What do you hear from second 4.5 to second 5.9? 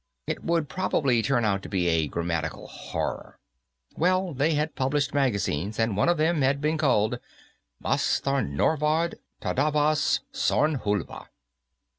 had published magazines,